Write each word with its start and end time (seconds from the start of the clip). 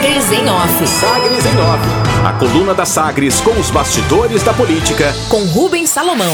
Sagres 0.00 0.32
em 0.32 0.48
Off. 0.48 0.86
Sagres 0.86 1.44
em 1.44 1.58
Off. 1.58 2.26
A 2.26 2.32
coluna 2.32 2.72
da 2.72 2.86
Sagres 2.86 3.38
com 3.42 3.50
os 3.60 3.70
bastidores 3.70 4.42
da 4.42 4.54
política. 4.54 5.12
Com 5.28 5.44
Rubens 5.44 5.90
Salomão. 5.90 6.32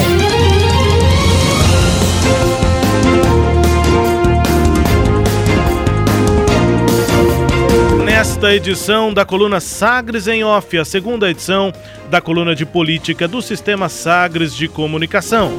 Nesta 8.04 8.54
edição 8.54 9.13
da 9.13 9.24
coluna 9.24 9.58
Sagres 9.58 10.28
em 10.28 10.44
Off, 10.44 10.78
a 10.78 10.85
segunda 10.85 11.28
edição 11.28 11.72
da 12.08 12.21
coluna 12.21 12.54
de 12.54 12.64
política 12.64 13.26
do 13.26 13.42
Sistema 13.42 13.88
Sagres 13.88 14.54
de 14.54 14.69
Comunicação. 14.69 15.58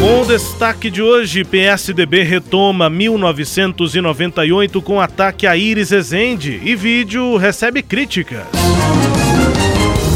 Com 0.00 0.20
o 0.20 0.26
destaque 0.26 0.90
de 0.90 1.00
hoje, 1.00 1.42
PSDB 1.42 2.22
retoma 2.22 2.90
1998 2.90 4.82
com 4.82 5.00
ataque 5.00 5.46
a 5.46 5.56
Iris 5.56 5.90
Ezende 5.90 6.60
e 6.62 6.76
vídeo 6.76 7.36
recebe 7.36 7.82
críticas. 7.82 8.44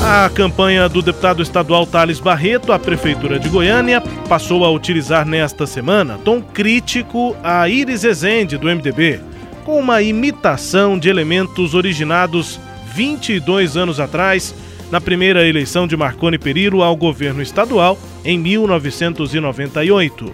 A 0.02 0.30
campanha 0.30 0.88
do 0.88 1.00
deputado 1.00 1.42
estadual 1.42 1.86
Thales 1.86 2.20
Barreto 2.20 2.72
à 2.72 2.78
Prefeitura 2.78 3.38
de 3.38 3.48
Goiânia 3.48 4.02
passou 4.28 4.64
a 4.64 4.70
utilizar 4.70 5.26
nesta 5.26 5.66
semana 5.66 6.18
tom 6.24 6.42
crítico 6.42 7.34
a 7.42 7.68
Iris 7.68 8.04
Ezende, 8.04 8.58
do 8.58 8.66
MDB, 8.66 9.20
com 9.64 9.78
uma 9.78 10.02
imitação 10.02 10.98
de 10.98 11.08
elementos 11.08 11.74
originados 11.74 12.60
22 12.94 13.76
anos 13.76 13.98
atrás 13.98 14.54
na 14.90 15.00
primeira 15.00 15.46
eleição 15.46 15.86
de 15.86 15.96
Marconi 15.96 16.38
Perillo 16.38 16.82
ao 16.82 16.96
governo 16.96 17.40
estadual 17.40 17.98
em 18.24 18.38
1998. 18.38 20.32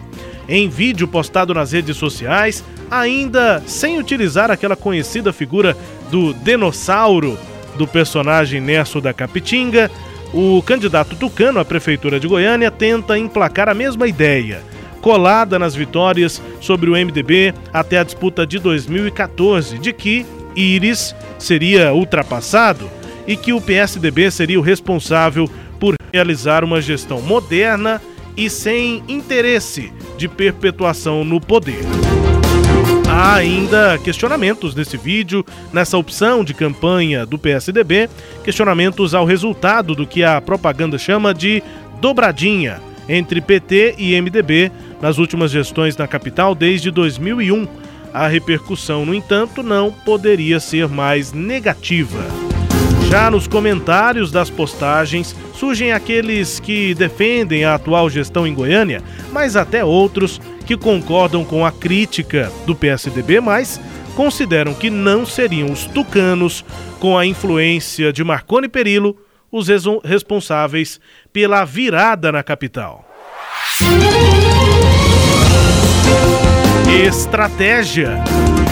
Em 0.49 0.69
vídeo 0.69 1.07
postado 1.07 1.53
nas 1.53 1.73
redes 1.73 1.97
sociais, 1.97 2.65
ainda 2.91 3.63
sem 3.67 3.99
utilizar 3.99 4.51
aquela 4.51 4.77
conhecida 4.77 5.33
figura 5.33 5.77
do 6.11 6.33
dinossauro 6.33 7.39
do 7.77 7.87
personagem 7.87 8.61
Nerso 8.61 9.01
da 9.01 9.13
Capitinga, 9.13 9.91
o 10.33 10.63
candidato 10.63 11.17
tucano 11.17 11.61
à 11.61 11.65
prefeitura 11.65 12.19
de 12.19 12.27
Goiânia 12.27 12.71
tenta 12.71 13.19
emplacar 13.19 13.69
a 13.69 13.75
mesma 13.75 14.07
ideia, 14.07 14.63
colada 15.01 15.59
nas 15.59 15.75
vitórias 15.75 16.41
sobre 16.61 16.89
o 16.89 16.95
MDB 16.95 17.53
até 17.73 17.99
a 17.99 18.05
disputa 18.05 18.47
de 18.47 18.59
2014, 18.59 19.79
de 19.79 19.93
que 19.93 20.25
Íris 20.55 21.15
seria 21.39 21.93
ultrapassado 21.93 22.89
e 23.27 23.37
que 23.37 23.53
o 23.53 23.61
PSDB 23.61 24.31
seria 24.31 24.59
o 24.59 24.63
responsável 24.63 25.49
por 25.79 25.95
realizar 26.13 26.65
uma 26.65 26.81
gestão 26.81 27.21
moderna 27.21 28.01
e 28.37 28.51
sem 28.51 29.03
interesse 29.09 29.93
de 30.17 30.29
perpetuação 30.29 31.25
no 31.25 31.41
poder. 31.41 31.81
Há 33.09 33.35
ainda 33.35 33.99
questionamentos 33.99 34.75
nesse 34.75 34.97
vídeo, 34.97 35.45
nessa 35.73 35.97
opção 35.97 36.45
de 36.45 36.53
campanha 36.53 37.25
do 37.25 37.39
PSDB, 37.39 38.11
questionamentos 38.45 39.15
ao 39.15 39.25
resultado 39.25 39.95
do 39.95 40.07
que 40.07 40.23
a 40.23 40.41
propaganda 40.41 40.99
chama 40.99 41.33
de 41.33 41.63
dobradinha 42.01 42.81
entre 43.09 43.41
PT 43.41 43.95
e 43.99 44.21
MDB 44.21 44.71
nas 45.01 45.19
últimas 45.19 45.51
gestões 45.51 45.97
na 45.97 46.07
capital 46.07 46.55
desde 46.55 46.91
2001. 46.91 47.67
A 48.13 48.27
repercussão, 48.29 49.07
no 49.07 49.15
entanto, 49.15 49.63
não 49.63 49.93
poderia 49.93 50.59
ser 50.59 50.89
mais 50.89 51.33
negativa. 51.33 52.46
Já 53.09 53.31
nos 53.31 53.47
comentários 53.47 54.33
das 54.33 54.51
postagens 54.51 55.35
surgem 55.55 55.93
aqueles 55.93 56.59
que 56.59 56.93
defendem 56.95 57.65
a 57.65 57.75
atual 57.75 58.11
gestão 58.11 58.47
em 58.47 58.53
Goiânia, 58.53 59.03
mas 59.33 59.55
até 59.55 59.85
outros 59.85 60.41
que 60.67 60.77
concordam 60.77 61.45
com 61.45 61.65
a 61.65 61.71
crítica 61.71 62.51
do 62.67 62.75
PSDB, 62.75 63.41
mas 63.41 63.81
consideram 64.17 64.75
que 64.75 64.91
não 64.91 65.25
seriam 65.25 65.71
os 65.71 65.85
tucanos, 65.85 66.65
com 66.99 67.17
a 67.17 67.25
influência 67.25 68.13
de 68.13 68.25
Marconi 68.25 68.69
Perillo, 68.69 69.17
os 69.53 69.69
responsáveis 70.05 71.01
pela 71.33 71.65
virada 71.65 72.33
na 72.33 72.43
capital. 72.43 73.05
Estratégia. 77.07 78.17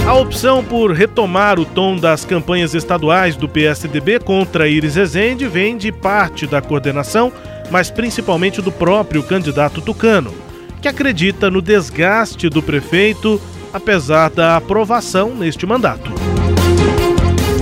A 0.08 0.12
opção 0.14 0.64
por 0.64 0.90
retomar 0.90 1.60
o 1.60 1.64
tom 1.64 1.94
das 1.94 2.24
campanhas 2.24 2.74
estaduais 2.74 3.36
do 3.36 3.48
PSDB 3.48 4.18
contra 4.18 4.66
Iris 4.66 4.96
Ezende 4.96 5.46
vem 5.46 5.76
de 5.76 5.92
parte 5.92 6.44
da 6.44 6.60
coordenação, 6.60 7.32
mas 7.70 7.92
principalmente 7.92 8.60
do 8.60 8.72
próprio 8.72 9.22
candidato 9.22 9.80
tucano, 9.80 10.34
que 10.82 10.88
acredita 10.88 11.48
no 11.48 11.62
desgaste 11.62 12.48
do 12.48 12.60
prefeito, 12.60 13.40
apesar 13.72 14.30
da 14.30 14.56
aprovação 14.56 15.32
neste 15.32 15.64
mandato. 15.64 16.10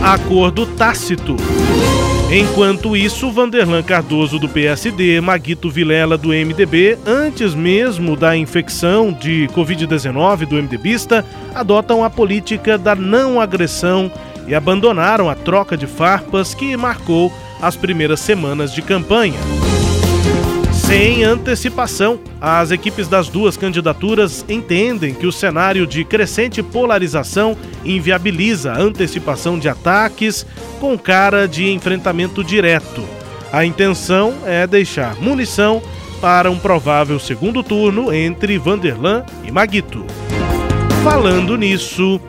Acordo 0.02 0.64
tácito. 0.64 1.36
Enquanto 2.34 2.96
isso, 2.96 3.30
Vanderlan 3.30 3.82
Cardoso 3.82 4.38
do 4.38 4.48
PSD, 4.48 5.20
Maguito 5.20 5.68
Vilela 5.68 6.16
do 6.16 6.30
MDB, 6.30 6.96
antes 7.04 7.54
mesmo 7.54 8.16
da 8.16 8.34
infecção 8.34 9.12
de 9.12 9.46
Covid-19 9.54 10.46
do 10.46 10.56
MDBista, 10.56 11.26
adotam 11.54 12.02
a 12.02 12.08
política 12.08 12.78
da 12.78 12.94
não 12.94 13.38
agressão 13.38 14.10
e 14.48 14.54
abandonaram 14.54 15.28
a 15.28 15.34
troca 15.34 15.76
de 15.76 15.86
farpas 15.86 16.54
que 16.54 16.74
marcou 16.74 17.30
as 17.60 17.76
primeiras 17.76 18.20
semanas 18.20 18.72
de 18.72 18.80
campanha. 18.80 19.38
Sem 20.92 21.24
antecipação, 21.24 22.20
as 22.38 22.70
equipes 22.70 23.08
das 23.08 23.26
duas 23.26 23.56
candidaturas 23.56 24.44
entendem 24.46 25.14
que 25.14 25.26
o 25.26 25.32
cenário 25.32 25.86
de 25.86 26.04
crescente 26.04 26.62
polarização 26.62 27.56
inviabiliza 27.82 28.72
a 28.72 28.78
antecipação 28.78 29.58
de 29.58 29.70
ataques 29.70 30.44
com 30.78 30.98
cara 30.98 31.48
de 31.48 31.72
enfrentamento 31.72 32.44
direto. 32.44 33.02
A 33.50 33.64
intenção 33.64 34.34
é 34.44 34.66
deixar 34.66 35.16
munição 35.16 35.82
para 36.20 36.50
um 36.50 36.58
provável 36.58 37.18
segundo 37.18 37.62
turno 37.62 38.12
entre 38.12 38.58
Vanderlan 38.58 39.24
e 39.44 39.50
Maguito. 39.50 40.04
Falando 41.02 41.56
nisso, 41.56 42.20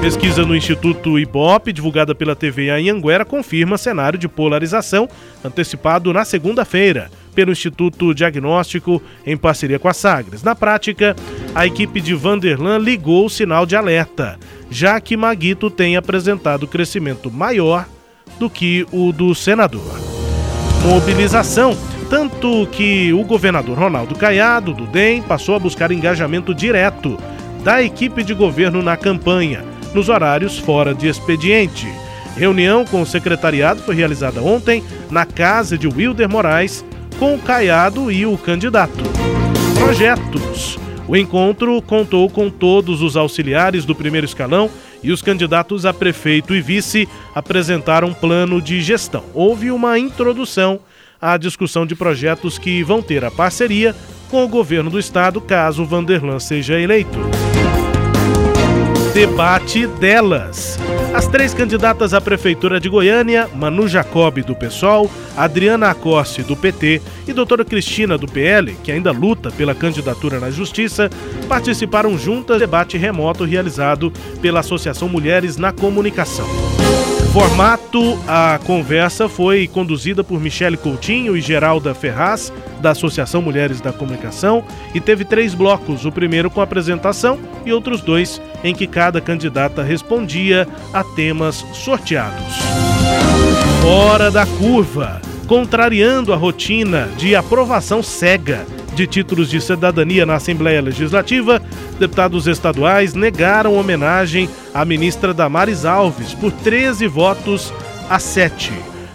pesquisa 0.00 0.46
no 0.46 0.54
Instituto 0.54 1.18
Ibope, 1.18 1.72
divulgada 1.72 2.14
pela 2.14 2.36
TV 2.36 2.70
Anhanguera, 2.70 3.24
confirma 3.24 3.76
cenário 3.76 4.16
de 4.16 4.28
polarização 4.28 5.08
antecipado 5.44 6.12
na 6.12 6.24
segunda-feira 6.24 7.10
pelo 7.34 7.52
Instituto 7.52 8.14
Diagnóstico 8.14 9.02
em 9.26 9.36
parceria 9.36 9.78
com 9.78 9.88
a 9.88 9.94
Sagres. 9.94 10.42
Na 10.42 10.54
prática, 10.54 11.16
a 11.54 11.66
equipe 11.66 12.00
de 12.00 12.14
Vanderlan 12.14 12.78
ligou 12.78 13.26
o 13.26 13.30
sinal 13.30 13.66
de 13.66 13.76
alerta, 13.76 14.38
já 14.70 15.00
que 15.00 15.16
Maguito 15.16 15.70
tem 15.70 15.96
apresentado 15.96 16.66
crescimento 16.66 17.30
maior 17.30 17.86
do 18.38 18.48
que 18.48 18.86
o 18.92 19.12
do 19.12 19.34
senador. 19.34 20.00
Mobilização 20.84 21.76
tanto 22.12 22.68
que 22.70 23.10
o 23.10 23.24
governador 23.24 23.78
Ronaldo 23.78 24.14
Caiado, 24.14 24.74
do 24.74 24.86
DEM, 24.86 25.22
passou 25.22 25.54
a 25.54 25.58
buscar 25.58 25.90
engajamento 25.90 26.54
direto 26.54 27.18
da 27.64 27.82
equipe 27.82 28.22
de 28.22 28.34
governo 28.34 28.82
na 28.82 28.98
campanha, 28.98 29.64
nos 29.94 30.10
horários 30.10 30.58
fora 30.58 30.94
de 30.94 31.08
expediente. 31.08 31.90
Reunião 32.36 32.84
com 32.84 33.00
o 33.00 33.06
secretariado 33.06 33.80
foi 33.82 33.94
realizada 33.94 34.42
ontem 34.42 34.84
na 35.10 35.24
casa 35.24 35.78
de 35.78 35.88
Wilder 35.88 36.28
Moraes, 36.28 36.84
com 37.22 37.36
o 37.36 37.38
Caiado 37.38 38.10
e 38.10 38.26
o 38.26 38.36
candidato. 38.36 39.04
Projetos. 39.78 40.76
O 41.06 41.16
encontro 41.16 41.80
contou 41.80 42.28
com 42.28 42.50
todos 42.50 43.00
os 43.00 43.16
auxiliares 43.16 43.84
do 43.84 43.94
primeiro 43.94 44.24
escalão 44.24 44.68
e 45.04 45.12
os 45.12 45.22
candidatos 45.22 45.86
a 45.86 45.94
prefeito 45.94 46.52
e 46.52 46.60
vice 46.60 47.08
apresentaram 47.32 48.08
um 48.08 48.12
plano 48.12 48.60
de 48.60 48.80
gestão. 48.80 49.22
Houve 49.34 49.70
uma 49.70 50.00
introdução 50.00 50.80
à 51.20 51.36
discussão 51.36 51.86
de 51.86 51.94
projetos 51.94 52.58
que 52.58 52.82
vão 52.82 53.00
ter 53.00 53.24
a 53.24 53.30
parceria 53.30 53.94
com 54.28 54.44
o 54.44 54.48
governo 54.48 54.90
do 54.90 54.98
estado 54.98 55.40
caso 55.40 55.84
Vanderlan 55.84 56.40
seja 56.40 56.80
eleito. 56.80 57.20
Debate 59.14 59.86
delas. 59.86 60.78
As 61.12 61.28
três 61.28 61.52
candidatas 61.52 62.14
à 62.14 62.20
Prefeitura 62.20 62.80
de 62.80 62.88
Goiânia, 62.88 63.46
Manu 63.54 63.86
Jacob, 63.86 64.38
do 64.38 64.56
PSOL, 64.56 65.10
Adriana 65.36 65.90
Acossi, 65.90 66.42
do 66.42 66.56
PT, 66.56 67.02
e 67.28 67.32
doutora 67.34 67.62
Cristina, 67.62 68.16
do 68.16 68.26
PL, 68.26 68.74
que 68.82 68.90
ainda 68.90 69.12
luta 69.12 69.50
pela 69.50 69.74
candidatura 69.74 70.40
na 70.40 70.50
Justiça, 70.50 71.10
participaram 71.46 72.16
juntas 72.16 72.56
do 72.56 72.60
debate 72.60 72.96
remoto 72.96 73.44
realizado 73.44 74.10
pela 74.40 74.60
Associação 74.60 75.10
Mulheres 75.10 75.58
na 75.58 75.72
Comunicação. 75.72 76.46
Formato: 77.32 78.18
a 78.28 78.60
conversa 78.66 79.26
foi 79.26 79.66
conduzida 79.66 80.22
por 80.22 80.38
Michele 80.38 80.76
Coutinho 80.76 81.34
e 81.34 81.40
Geralda 81.40 81.94
Ferraz, 81.94 82.52
da 82.78 82.90
Associação 82.90 83.40
Mulheres 83.40 83.80
da 83.80 83.90
Comunicação, 83.90 84.62
e 84.94 85.00
teve 85.00 85.24
três 85.24 85.54
blocos: 85.54 86.04
o 86.04 86.12
primeiro 86.12 86.50
com 86.50 86.60
apresentação 86.60 87.40
e 87.64 87.72
outros 87.72 88.02
dois 88.02 88.38
em 88.62 88.74
que 88.74 88.86
cada 88.86 89.18
candidata 89.18 89.82
respondia 89.82 90.68
a 90.92 91.02
temas 91.02 91.64
sorteados. 91.72 92.54
Fora 93.80 94.30
da 94.30 94.44
curva, 94.44 95.22
contrariando 95.46 96.34
a 96.34 96.36
rotina 96.36 97.08
de 97.16 97.34
aprovação 97.34 98.02
cega 98.02 98.66
de 98.94 99.06
títulos 99.06 99.48
de 99.50 99.60
cidadania 99.60 100.26
na 100.26 100.34
Assembleia 100.34 100.80
Legislativa, 100.80 101.60
deputados 101.98 102.46
estaduais 102.46 103.14
negaram 103.14 103.76
homenagem 103.76 104.48
à 104.74 104.84
ministra 104.84 105.32
Damares 105.32 105.84
Alves 105.84 106.34
por 106.34 106.52
13 106.52 107.06
votos 107.06 107.72
a 108.08 108.18
7. 108.18 108.72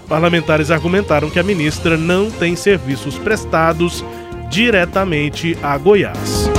Parlamentares 0.08 0.72
argumentaram 0.72 1.30
que 1.30 1.40
a 1.40 1.44
ministra 1.44 1.98
não 1.98 2.32
tem 2.32 2.56
serviços 2.56 3.18
prestados 3.18 4.04
diretamente 4.50 5.58
a 5.62 5.78
Goiás. 5.78 6.50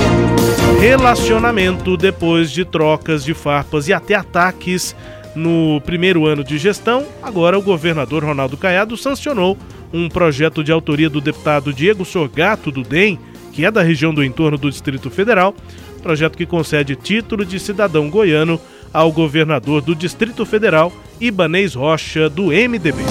Relacionamento 0.79 1.97
depois 1.97 2.51
de 2.51 2.63
trocas 2.63 3.23
de 3.23 3.33
farpas 3.33 3.87
e 3.87 3.93
até 3.93 4.15
ataques 4.15 4.95
no 5.35 5.81
primeiro 5.81 6.25
ano 6.25 6.43
de 6.43 6.57
gestão, 6.57 7.05
agora 7.21 7.57
o 7.57 7.61
governador 7.61 8.23
Ronaldo 8.23 8.57
Caiado 8.57 8.95
sancionou 8.95 9.57
um 9.93 10.09
projeto 10.09 10.63
de 10.63 10.71
autoria 10.71 11.09
do 11.09 11.21
deputado 11.21 11.73
Diego 11.73 12.05
Sorgato 12.05 12.71
do 12.71 12.83
DEM, 12.83 13.19
que 13.51 13.65
é 13.65 13.71
da 13.71 13.81
região 13.81 14.13
do 14.13 14.23
entorno 14.23 14.57
do 14.57 14.69
Distrito 14.69 15.09
Federal, 15.09 15.55
projeto 16.01 16.37
que 16.37 16.45
concede 16.45 16.95
título 16.95 17.45
de 17.45 17.59
cidadão 17.59 18.09
goiano 18.09 18.59
ao 18.93 19.11
governador 19.11 19.81
do 19.81 19.93
Distrito 19.93 20.45
Federal, 20.45 20.91
Ibanês 21.19 21.73
Rocha, 21.75 22.29
do 22.29 22.47
MDB. 22.47 23.03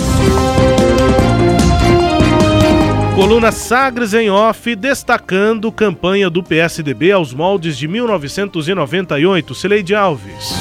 Coluna 3.14 3.50
Sagres 3.50 4.14
em 4.14 4.30
Off, 4.30 4.76
destacando 4.76 5.72
campanha 5.72 6.30
do 6.30 6.40
PSDB 6.40 7.10
aos 7.10 7.34
moldes 7.34 7.76
de 7.76 7.88
1998. 7.88 9.54
Cileide 9.56 9.94
Alves. 9.94 10.52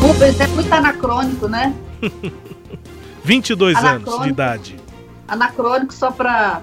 Rubens 0.00 0.40
é 0.40 0.46
muito 0.48 0.72
anacrônico, 0.72 1.46
né? 1.46 1.72
22 3.26 3.76
anacrônico, 3.76 4.10
anos 4.10 4.22
de 4.22 4.28
idade. 4.30 4.76
Anacrônico, 5.26 5.92
só 5.92 6.12
para 6.12 6.62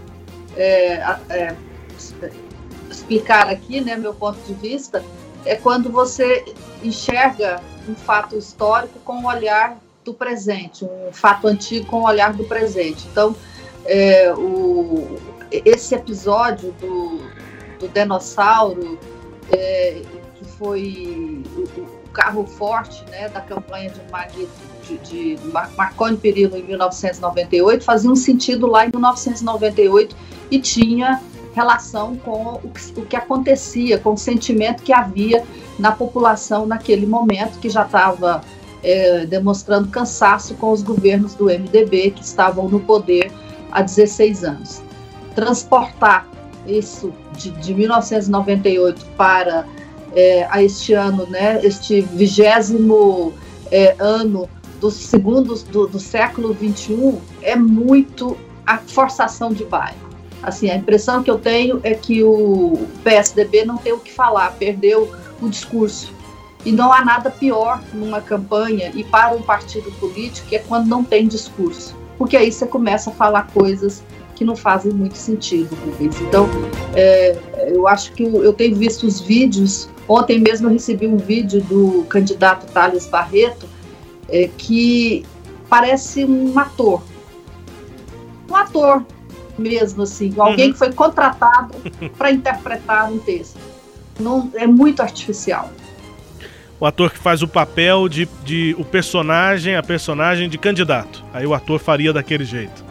é, 0.56 0.94
é, 1.30 1.56
explicar 2.90 3.50
aqui, 3.50 3.82
né, 3.82 3.98
meu 3.98 4.14
ponto 4.14 4.40
de 4.48 4.54
vista, 4.54 5.04
é 5.44 5.56
quando 5.56 5.92
você 5.92 6.46
enxerga 6.82 7.62
um 7.88 7.94
fato 7.94 8.38
histórico 8.38 8.98
com 9.02 9.24
o 9.24 9.28
olhar 9.28 9.78
do 10.06 10.14
presente, 10.14 10.86
um 10.86 11.12
fato 11.12 11.48
antigo 11.48 11.86
com 11.88 11.98
o 11.98 12.06
olhar 12.06 12.32
do 12.32 12.46
presente. 12.46 13.06
Então, 13.12 13.36
é, 13.86 14.34
o, 14.34 15.20
esse 15.52 15.94
episódio 15.94 16.72
do, 16.80 17.18
do 17.78 17.90
dinossauro, 17.90 18.98
é, 19.52 20.02
que 20.36 20.46
foi 20.58 21.44
carro 22.14 22.46
forte 22.46 23.04
né, 23.10 23.28
da 23.28 23.42
campanha 23.42 23.92
de, 23.92 24.98
de, 24.98 25.36
de 25.36 25.52
Marconi 25.76 26.16
Perillo 26.16 26.56
em 26.56 26.64
1998, 26.64 27.84
fazia 27.84 28.10
um 28.10 28.16
sentido 28.16 28.68
lá 28.68 28.86
em 28.86 28.90
1998 28.90 30.16
e 30.52 30.60
tinha 30.60 31.20
relação 31.54 32.16
com 32.18 32.60
o 32.64 32.70
que, 32.70 33.00
o 33.00 33.06
que 33.06 33.16
acontecia, 33.16 33.98
com 34.00 34.14
o 34.14 34.18
sentimento 34.18 34.84
que 34.84 34.94
havia 34.94 35.44
na 35.78 35.92
população 35.92 36.66
naquele 36.66 37.06
momento, 37.06 37.60
que 37.60 37.70
já 37.70 37.84
estava 37.84 38.42
é, 38.84 39.26
demonstrando 39.26 39.88
cansaço 39.88 40.56
com 40.56 40.72
os 40.72 40.82
governos 40.82 41.34
do 41.36 41.46
MDB 41.46 42.12
que 42.12 42.24
estavam 42.24 42.68
no 42.68 42.80
poder 42.80 43.32
há 43.72 43.82
16 43.82 44.44
anos. 44.44 44.82
Transportar 45.36 46.28
isso 46.68 47.14
de, 47.36 47.52
de 47.52 47.74
1998 47.74 49.06
para 49.18 49.66
é, 50.16 50.48
a 50.50 50.62
este 50.64 50.94
ano, 50.94 51.26
né, 51.28 51.60
este 51.64 52.02
vigésimo 52.02 53.34
é, 53.72 53.96
ano 54.00 54.50
dos 54.80 54.96
segundos 54.96 55.64
do, 55.64 55.88
do 55.88 56.00
século 56.00 56.54
21 56.54 57.20
é 57.42 57.56
muito 57.56 58.38
a 58.66 58.78
forçação 58.78 59.52
de 59.52 59.64
bairro. 59.64 60.04
Assim, 60.42 60.70
a 60.70 60.76
impressão 60.76 61.24
que 61.24 61.32
eu 61.32 61.40
tenho 61.40 61.80
é 61.84 61.94
que 61.94 62.22
o 62.22 62.86
PSDB 63.04 63.64
não 63.66 63.78
tem 63.78 63.94
o 63.94 64.00
que 64.00 64.12
falar, 64.12 64.52
perdeu 64.54 65.10
o 65.42 65.48
discurso. 65.48 66.14
E 66.66 66.72
não 66.72 66.92
há 66.92 67.04
nada 67.04 67.30
pior 67.30 67.82
numa 67.94 68.22
campanha 68.22 68.92
e 68.94 69.04
para 69.04 69.34
um 69.36 69.42
partido 69.42 69.92
político 70.00 70.48
que 70.48 70.56
é 70.56 70.60
quando 70.60 70.88
não 70.88 71.04
tem 71.04 71.28
discurso 71.28 71.96
porque 72.18 72.38
aí 72.38 72.52
você 72.52 72.66
começa 72.66 73.10
a 73.10 73.14
falar 73.14 73.48
coisas 73.54 74.04
que 74.36 74.44
não 74.44 74.56
fazem 74.56 74.92
muito 74.92 75.18
sentido. 75.18 75.70
Então, 76.00 76.48
é, 76.96 77.38
eu 77.68 77.88
acho 77.88 78.14
que 78.14 78.24
eu 78.24 78.54
tenho 78.54 78.76
visto 78.76 79.06
os 79.06 79.20
vídeos. 79.20 79.90
Ontem 80.08 80.40
mesmo 80.40 80.68
eu 80.68 80.74
recebi 80.74 81.08
um 81.08 81.18
vídeo 81.18 81.62
do 81.62 82.04
candidato 82.10 82.66
Thales 82.72 83.06
Barreto, 83.08 83.68
é, 84.30 84.50
que 84.58 85.26
parece 85.70 86.26
um 86.26 86.58
ator. 86.58 87.02
Um 88.50 88.56
ator 88.56 89.06
mesmo, 89.58 90.04
assim, 90.04 90.34
alguém 90.38 90.68
uhum. 90.68 90.74
que 90.74 90.80
foi 90.80 90.92
contratado 90.92 91.76
para 92.18 92.32
interpretar 92.32 93.12
um 93.12 93.18
texto. 93.20 93.60
Não, 94.20 94.52
é 94.56 94.68
muito 94.68 95.02
artificial 95.02 95.70
o 96.84 96.86
ator 96.86 97.12
que 97.12 97.18
faz 97.18 97.42
o 97.42 97.48
papel 97.48 98.10
de, 98.10 98.28
de 98.44 98.76
o 98.78 98.84
personagem, 98.84 99.78
a 99.78 99.82
personagem 99.82 100.50
de 100.50 100.58
candidato. 100.58 101.24
Aí 101.34 101.46
o 101.46 101.54
ator 101.54 101.80
faria 101.80 102.12
daquele 102.12 102.44
jeito. 102.44 102.84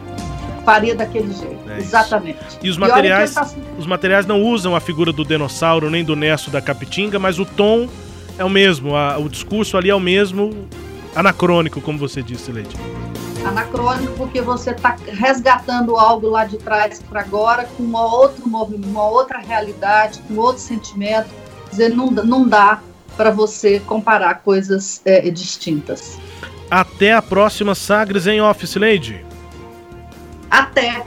Faria 0.65 0.95
daquele 0.95 1.33
jeito, 1.33 1.69
é 1.69 1.77
exatamente. 1.77 2.39
E 2.61 2.69
os 2.69 2.77
materiais, 2.77 3.33
tá... 3.33 3.49
os 3.77 3.85
materiais 3.85 4.25
não 4.25 4.41
usam 4.41 4.75
a 4.75 4.79
figura 4.79 5.11
do 5.11 5.25
dinossauro 5.25 5.89
nem 5.89 6.03
do 6.03 6.15
Nesso 6.15 6.49
da 6.49 6.61
Capitinga, 6.61 7.19
mas 7.19 7.37
o 7.39 7.45
tom 7.45 7.89
é 8.37 8.45
o 8.45 8.49
mesmo, 8.49 8.95
a, 8.95 9.17
o 9.17 9.27
discurso 9.27 9.77
ali 9.77 9.89
é 9.89 9.95
o 9.95 9.99
mesmo, 9.99 10.67
anacrônico, 11.15 11.81
como 11.81 11.97
você 11.97 12.23
disse, 12.23 12.51
Leide. 12.51 12.75
Anacrônico 13.45 14.13
porque 14.13 14.41
você 14.41 14.71
está 14.71 14.95
resgatando 15.05 15.97
algo 15.97 16.29
lá 16.29 16.45
de 16.45 16.57
trás 16.57 17.03
para 17.09 17.19
agora 17.19 17.65
com 17.75 17.83
uma 17.83 18.05
outra, 18.05 18.43
uma 18.45 19.07
outra 19.07 19.39
realidade, 19.39 20.21
com 20.27 20.37
outro 20.37 20.61
sentimento. 20.61 21.27
Quer 21.65 21.69
dizer, 21.69 21.89
não, 21.89 22.09
não 22.09 22.47
dá 22.47 22.79
para 23.17 23.31
você 23.31 23.79
comparar 23.81 24.35
coisas 24.35 25.01
é, 25.03 25.29
distintas. 25.29 26.17
Até 26.71 27.13
a 27.13 27.21
próxima 27.21 27.75
Sagres 27.75 28.25
em 28.27 28.41
Office, 28.41 28.75
Lady. 28.75 29.23
Até. 30.53 31.03